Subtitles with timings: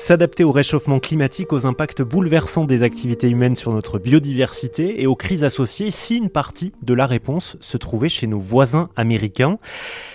[0.00, 5.14] S'adapter au réchauffement climatique, aux impacts bouleversants des activités humaines sur notre biodiversité et aux
[5.14, 9.58] crises associées, si une partie de la réponse se trouvait chez nos voisins américains.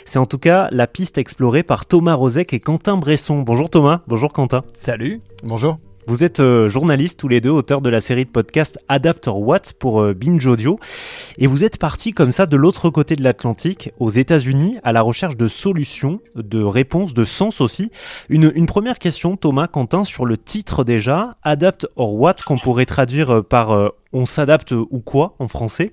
[0.03, 3.41] C'est en tout cas la piste explorée par Thomas Rozek et Quentin Bresson.
[3.43, 4.63] Bonjour Thomas, bonjour Quentin.
[4.73, 5.21] Salut.
[5.43, 5.77] Bonjour.
[6.07, 9.73] Vous êtes euh, journalistes tous les deux, auteurs de la série de podcast Adapter What
[9.79, 10.79] pour euh, Binge Audio.
[11.39, 15.01] Et vous êtes partis comme ça de l'autre côté de l'Atlantique, aux États-Unis, à la
[15.01, 17.89] recherche de solutions, de réponses, de sens aussi.
[18.29, 22.85] Une, une première question, Thomas, Quentin, sur le titre déjà, Adapt or What, qu'on pourrait
[22.85, 25.91] traduire euh, par on s'adapte ou quoi en français.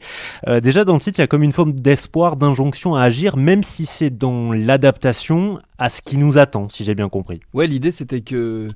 [0.63, 3.65] déjà dans le titre, il y a comme une forme d'espoir, d'injonction à agir, même
[3.65, 7.41] si c'est dans l'adaptation à ce qui nous attend, si j'ai bien compris.
[7.53, 8.69] Ouais, l'idée c'était que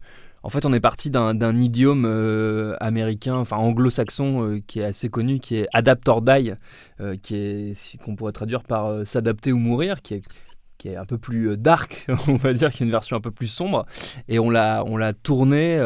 [0.43, 5.09] en fait, on est parti d'un idiome euh, américain, enfin anglo-saxon, euh, qui est assez
[5.09, 6.53] connu, qui est adapt or die,
[7.01, 10.29] euh, qui est qu'on pourrait traduire par s'adapter ou mourir, qui est
[10.79, 13.31] qui est un peu plus dark, on va dire, qui est une version un peu
[13.31, 13.87] plus sombre,
[14.29, 15.79] et on l'a on l'a tourné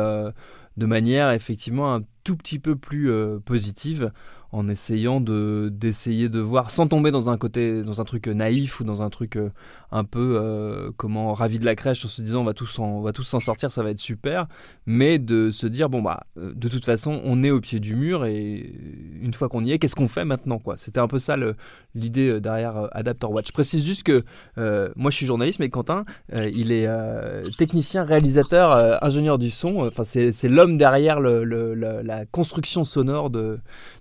[0.76, 3.10] de manière effectivement un tout petit peu plus
[3.44, 4.10] positive
[4.52, 8.80] en essayant de d'essayer de voir sans tomber dans un côté dans un truc naïf
[8.80, 9.50] ou dans un truc euh,
[9.92, 13.00] un peu euh, comment ravi de la crèche en se disant on va tous on
[13.00, 14.48] va tous s'en sortir ça va être super.
[14.86, 17.94] Mais de se dire bon bah euh, de toute façon on est au pied du
[17.94, 18.74] mur et
[19.20, 20.76] une fois qu'on y est qu'est-ce qu'on fait maintenant quoi?
[20.76, 21.36] C'était un peu ça
[21.94, 23.48] l'idée derrière Adapter Watch.
[23.48, 24.22] Je précise juste que
[24.96, 26.88] moi je suis journaliste mais Quentin il est
[27.56, 29.86] technicien réalisateur ingénieur du son.
[29.86, 33.60] Enfin c'est l'homme derrière le, la construction sonore de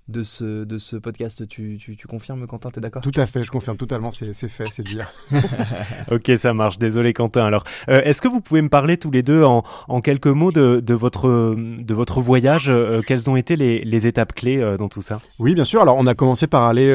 [0.09, 1.47] de ce, de ce podcast.
[1.47, 3.01] Tu, tu, tu confirmes, Quentin, tu es d'accord?
[3.01, 5.11] Tout à fait, je confirme totalement, c'est fait, c'est dire.
[6.11, 6.77] ok, ça marche.
[6.77, 7.45] Désolé, Quentin.
[7.45, 10.51] Alors, euh, est-ce que vous pouvez me parler tous les deux en, en quelques mots
[10.51, 12.69] de, de, votre, de votre voyage?
[12.69, 15.19] Euh, Quelles ont été les, les étapes clés euh, dans tout ça?
[15.39, 15.81] Oui, bien sûr.
[15.81, 16.89] Alors, on a commencé par aller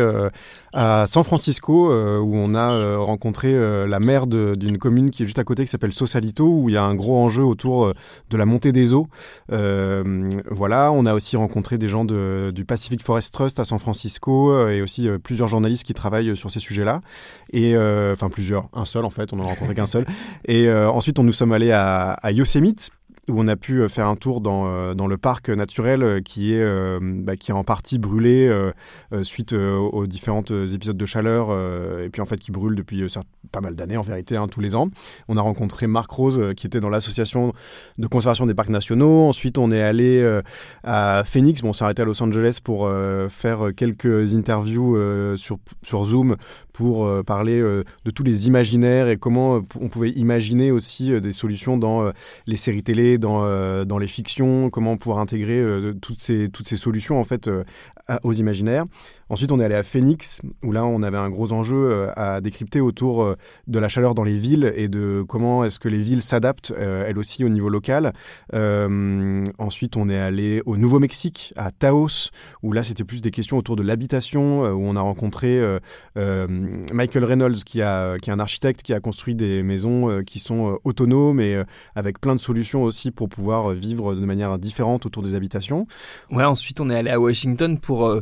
[0.74, 3.54] à San Francisco, où on a rencontré
[3.86, 6.76] la maire d'une commune qui est juste à côté, qui s'appelle Sausalito, où il y
[6.76, 7.92] a un gros enjeu autour
[8.30, 9.06] de la montée des eaux.
[9.48, 14.52] voilà, on a aussi rencontré des gens de, du Pacific Forest Trust à San Francisco
[14.52, 17.00] euh, et aussi euh, plusieurs journalistes qui travaillent euh, sur ces sujets-là.
[17.52, 20.06] Et enfin plusieurs, un seul en fait, on n'en a rencontré qu'un seul.
[20.46, 22.90] Et ensuite, on nous sommes allés à Yosemite
[23.28, 26.20] où on a pu euh, faire un tour dans, euh, dans le parc naturel euh,
[26.20, 26.64] qui est,
[27.00, 28.50] bah, qui est en partie brûlé
[29.22, 31.50] suite aux différents épisodes de chaleur
[32.00, 33.06] et puis en fait qui brûle depuis
[33.52, 34.88] pas mal d'années en vérité, hein, tous les ans.
[35.28, 37.52] On a rencontré Marc Rose qui était dans l'association
[37.98, 39.28] de conservation des parcs nationaux.
[39.28, 40.40] Ensuite, on est allé
[40.82, 41.62] à Phoenix.
[41.62, 42.90] Bon, on s'est arrêté à Los Angeles pour
[43.28, 44.96] faire quelques interviews
[45.36, 46.36] sur, sur Zoom
[46.72, 52.10] pour parler de tous les imaginaires et comment on pouvait imaginer aussi des solutions dans
[52.46, 56.66] les séries télé dans, euh, dans les fictions, comment pouvoir intégrer euh, toutes, ces, toutes
[56.66, 57.64] ces solutions en fait euh,
[58.22, 58.84] aux imaginaires.
[59.30, 62.40] Ensuite, on est allé à Phoenix, où là, on avait un gros enjeu euh, à
[62.40, 63.36] décrypter autour euh,
[63.66, 67.06] de la chaleur dans les villes et de comment est-ce que les villes s'adaptent, euh,
[67.08, 68.12] elles aussi, au niveau local.
[68.52, 72.30] ensuite, on est allé au Nouveau-Mexique, à Taos,
[72.62, 75.62] où là, c'était plus des questions autour de l'habitation, où on a rencontré
[76.16, 80.78] Michael Reynolds, qui, a, qui est un architecte qui a construit des maisons qui sont
[80.84, 81.62] autonomes et
[81.94, 85.86] avec plein de solutions aussi pour pouvoir vivre de manière différente autour des habitations.
[86.30, 88.12] Ouais, ensuite, on est allé à Washington pour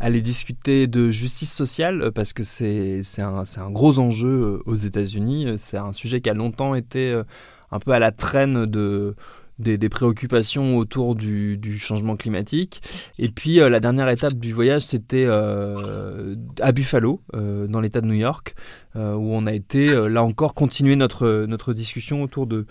[0.00, 4.74] aller discuter de justice sociale euh, parce que c'est un, un, gros enjeu euh, aux
[4.74, 5.54] États-Unis.
[5.58, 7.24] C'est un sujet qui a longtemps été euh,
[7.70, 9.14] un peu à la traîne de
[9.58, 12.82] des, préoccupations autour du, changement climatique.
[13.18, 18.00] Et puis euh, la dernière étape du voyage, c'était euh, à Buffalo, euh, dans l'État
[18.00, 18.54] de New York,
[18.94, 22.64] où on a été, là encore, continuer notre, notre discussion autour de,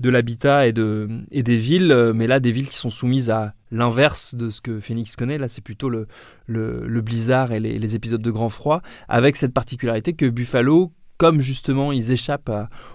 [0.00, 3.54] de l'habitat et, de, et des villes, mais là des villes qui sont soumises à
[3.70, 5.38] l'inverse de ce que Phoenix connaît.
[5.38, 6.08] Là, c'est plutôt le,
[6.46, 11.40] le, blizzard et les, les épisodes de grand froid, avec cette particularité que Buffalo, comme
[11.40, 12.50] justement ils échappent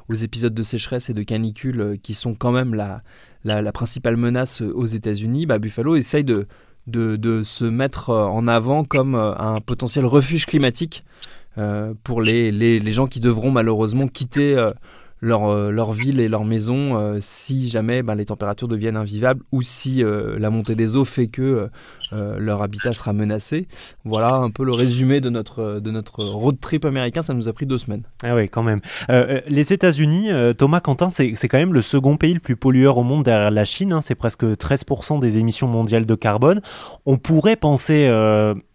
[0.10, 3.04] aux épisodes de sécheresse et de canicule euh, qui sont quand même la,
[3.44, 6.48] la, principale menace euh, aux États-Unis, bah, Buffalo essaye de,
[7.44, 11.04] se mettre euh, en avant comme un potentiel refuge climatique
[12.04, 14.72] pour les, les, gens qui devront malheureusement quitter
[15.24, 20.04] leur, leur, ville et leur maison si jamais bah, les températures deviennent invivables ou si
[20.04, 21.70] la montée des eaux fait que
[22.14, 23.68] euh, leur habitat sera menacé.
[24.06, 27.22] Voilà un peu le résumé de notre, de notre road trip américain.
[27.22, 28.04] Ça nous a pris deux semaines.
[28.24, 28.80] Ah oui, quand même.
[29.10, 32.98] Euh, euh, les États-Unis, Thomas Quentin, c'est quand même le second pays le plus pollueur
[32.98, 33.94] au monde derrière la Chine.
[33.94, 34.02] Hein.
[34.02, 36.62] c'est presque 13% des émissions mondiales de carbone.
[37.06, 38.08] On pourrait penser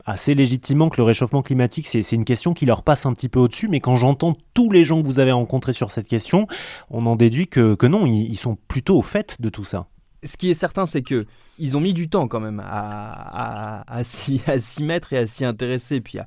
[0.09, 3.39] assez légitimement que le réchauffement climatique, c'est une question qui leur passe un petit peu
[3.39, 6.47] au-dessus, mais quand j'entends tous les gens que vous avez rencontrés sur cette question,
[6.91, 9.87] on en déduit que, que non, ils, sont plutôt au fait de tout ça.
[10.25, 11.27] ce qui est certain, c'est que
[11.59, 14.41] ils ont mis du temps quand même à, à, à, s'y
[14.81, 16.01] mettre et à s'y intéresser.
[16.01, 16.19] Puis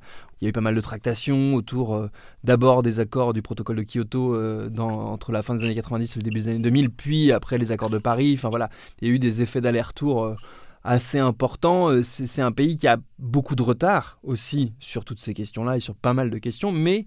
[0.42, 2.12] il y, a eu pas mal de tractations autour euh,
[2.44, 6.18] d'abord des accords du protocole de Kyoto euh, dans, entre la fin des années 90
[6.18, 8.34] et le début des années 2000, puis après les accords de Paris.
[8.38, 8.70] Enfin voilà,
[9.02, 10.36] il y a eu des effets d'aller-retour euh,
[10.84, 12.02] assez importants.
[12.04, 15.96] C'est un pays qui a beaucoup de retard aussi sur toutes ces questions-là et sur
[15.96, 17.06] pas mal de questions, mais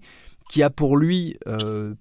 [0.49, 1.37] qui a pour lui,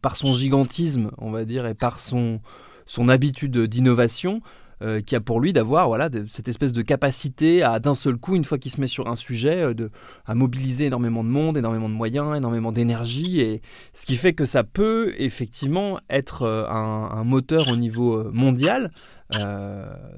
[0.03, 2.41] par son gigantisme, on va dire, et par son,
[2.87, 4.43] son habitude d'innovation,
[4.83, 8.35] euh, qui a pour lui d'avoir voilà, cette espèce de capacité à d'un seul coup,
[8.35, 9.91] une fois qu'il se met sur un sujet, euh, de,
[10.27, 13.63] à mobiliser énormément de monde, énormément de moyens, énormément d'énergie, et
[13.93, 18.91] ce qui fait que ça peut effectivement être euh, un, moteur au niveau mondial.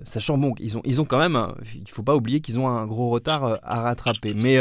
[0.05, 2.87] Sachant bon, ils ont, ils ont quand même, il faut pas oublier qu'ils ont un
[2.87, 4.35] gros retard à rattraper.
[4.35, 4.57] Mais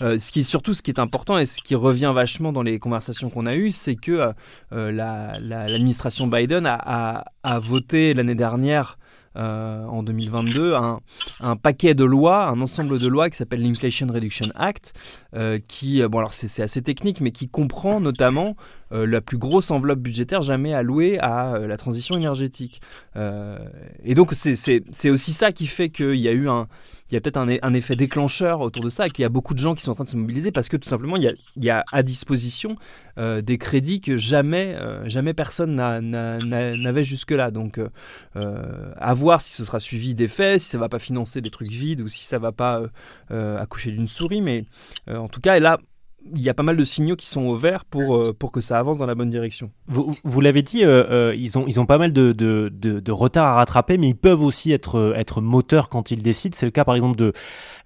[0.00, 3.30] ce qui surtout ce qui est important et ce qui revient vachement dans les conversations
[3.30, 4.32] qu'on a eues, c'est que
[4.70, 7.24] l'administration Biden a,
[7.60, 8.98] voté l'année dernière
[9.36, 11.00] euh, en 2022 un,
[11.40, 14.92] un, paquet de lois, un ensemble de lois qui s'appelle l'Inflation Reduction Act,
[15.34, 18.56] euh, qui, euh, bon alors c'est assez technique, mais qui comprend notamment
[18.92, 22.80] la plus grosse enveloppe budgétaire jamais allouée à la transition énergétique.
[23.16, 26.68] et donc c'est aussi ça qui fait qu'il y a eu un,
[27.12, 29.52] il y a peut-être un, effet déclencheur autour de ça, et qu'il y a beaucoup
[29.52, 31.70] de gens qui sont en train de se mobiliser parce que tout simplement, il y
[31.70, 32.76] a, à disposition
[33.18, 37.50] euh, des crédits que jamais, euh, jamais personne n'avait jusque-là.
[37.50, 41.50] Donc, euh, à voir si ce sera suivi d'effets, si ça va pas financer des
[41.50, 42.82] trucs vides ou si ça va pas
[43.28, 44.40] accoucher d'une souris.
[44.40, 44.64] Mais
[45.06, 45.78] en tout cas, là,
[46.34, 48.60] il y a pas mal de signaux qui sont au vert pour, euh, pour que
[48.60, 49.70] ça avance dans la bonne direction.
[49.88, 53.46] Vous, vous l'avez dit, euh, euh, ils, ont, ils ont pas mal de, de, retard
[53.46, 56.56] à rattraper, mais ils peuvent aussi être, être moteurs quand ils décident.
[56.56, 57.32] C'est le cas par exemple de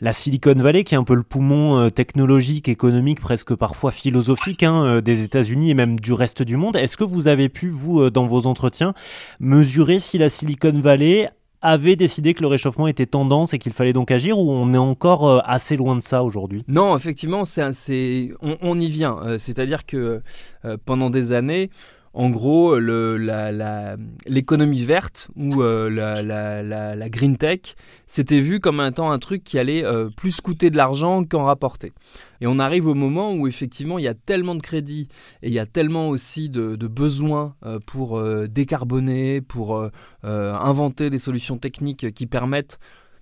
[0.00, 5.00] la Silicon Valley, qui est un peu le poumon technologique, économique, presque parfois philosophique hein,
[5.00, 6.76] des États-Unis et même du reste du monde.
[6.76, 8.94] Est-ce que vous avez pu, vous, dans vos entretiens,
[9.40, 11.28] mesurer si la Silicon Valley
[11.62, 14.78] avait décidé que le réchauffement était tendance et qu'il fallait donc agir ou on est
[14.78, 16.64] encore euh, assez loin de ça aujourd'hui?
[16.68, 19.18] Non, effectivement, c'est, on, on, y vient.
[19.22, 20.22] Euh, c'est-à-dire que
[20.64, 21.70] euh, pendant des années,
[22.16, 27.76] en gros, l'économie verte ou euh, la, green tech,
[28.06, 31.44] c'était vu comme un temps un truc qui allait euh, plus coûter de l'argent qu'en
[31.44, 31.92] rapporter.
[32.40, 35.08] Et on arrive au moment où effectivement il y a tellement de crédits
[35.42, 39.86] et il y a tellement aussi de, besoins euh, pour décarboner, pour
[40.22, 42.78] inventer des solutions techniques qui permettent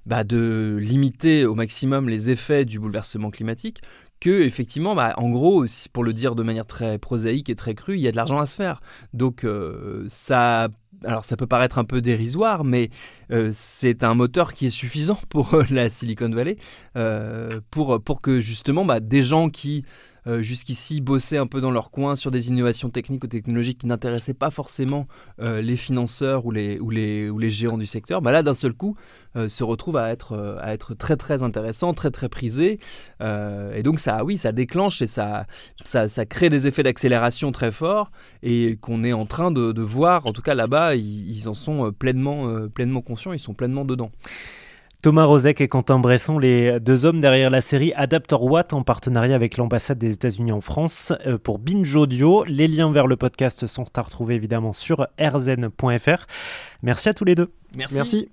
[0.07, 3.81] bah, de limiter au maximum les effets du bouleversement climatique,
[4.31, 8.01] effectivement, bah, en gros, pour le dire de manière très prosaïque et très crue, il
[8.01, 8.81] y a de l'argent à se faire.
[9.13, 10.69] Donc euh, ça,
[11.05, 12.91] alors ça peut paraître un peu dérisoire, mais
[13.31, 16.57] euh, c'est un moteur qui est suffisant pour euh, la Silicon Valley,
[17.71, 19.85] pour, pour que justement bah, des gens qui
[20.27, 23.87] euh, jusqu'ici bossaient un peu dans leur coin sur des innovations techniques ou technologiques qui
[23.87, 25.07] n'intéressaient pas forcément
[25.41, 28.55] euh, les financeurs ou les, ou, les, ou les géants du secteur, bah là d'un
[28.55, 28.97] seul coup
[29.37, 32.79] euh, se retrouvent à être, à être très très intéressant, très très prisé.
[33.21, 35.47] et donc ça, oui, ça déclenche et ça,
[35.85, 38.11] ça, ça crée des effets d'accélération très forts
[38.43, 41.55] et qu'on est en train de, de, voir, en tout cas là-bas, ils, ils en
[41.55, 44.11] sont pleinement, pleinement conscients, ils sont pleinement dedans.
[45.05, 49.35] Thomas Rozek et Quentin Bresson, les deux hommes derrière la série Adapter Watt en partenariat
[49.35, 52.43] avec l'ambassade des États-Unis en France euh, pour Binge Audio.
[52.45, 56.25] Les liens vers le podcast sont à retrouver évidemment sur rzn.fr.
[56.83, 57.53] Merci à tous les deux.
[57.77, 58.31] Merci.